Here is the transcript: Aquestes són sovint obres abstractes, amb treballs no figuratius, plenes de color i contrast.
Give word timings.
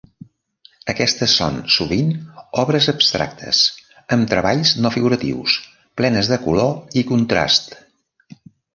Aquestes 0.93 1.35
són 1.41 1.59
sovint 1.73 2.09
obres 2.63 2.89
abstractes, 2.95 3.61
amb 4.17 4.33
treballs 4.33 4.75
no 4.83 4.95
figuratius, 4.99 5.61
plenes 6.03 6.35
de 6.35 6.43
color 6.49 7.01
i 7.05 7.09
contrast. 7.15 7.75